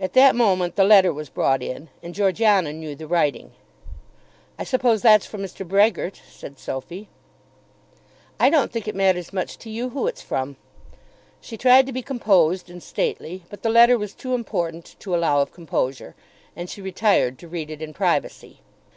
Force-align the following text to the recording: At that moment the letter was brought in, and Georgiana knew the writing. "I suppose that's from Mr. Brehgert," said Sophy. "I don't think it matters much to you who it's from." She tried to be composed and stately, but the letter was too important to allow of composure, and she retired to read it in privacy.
At 0.00 0.14
that 0.14 0.34
moment 0.34 0.74
the 0.74 0.82
letter 0.82 1.12
was 1.12 1.28
brought 1.28 1.62
in, 1.62 1.88
and 2.02 2.12
Georgiana 2.12 2.72
knew 2.72 2.96
the 2.96 3.06
writing. 3.06 3.52
"I 4.58 4.64
suppose 4.64 5.00
that's 5.00 5.26
from 5.26 5.42
Mr. 5.42 5.64
Brehgert," 5.64 6.20
said 6.28 6.58
Sophy. 6.58 7.08
"I 8.40 8.50
don't 8.50 8.72
think 8.72 8.88
it 8.88 8.96
matters 8.96 9.32
much 9.32 9.56
to 9.58 9.70
you 9.70 9.90
who 9.90 10.08
it's 10.08 10.22
from." 10.22 10.56
She 11.40 11.56
tried 11.56 11.86
to 11.86 11.92
be 11.92 12.02
composed 12.02 12.68
and 12.68 12.82
stately, 12.82 13.44
but 13.48 13.62
the 13.62 13.70
letter 13.70 13.96
was 13.96 14.12
too 14.12 14.34
important 14.34 14.96
to 14.98 15.14
allow 15.14 15.40
of 15.40 15.52
composure, 15.52 16.16
and 16.56 16.68
she 16.68 16.82
retired 16.82 17.38
to 17.38 17.46
read 17.46 17.70
it 17.70 17.80
in 17.80 17.94
privacy. 17.94 18.58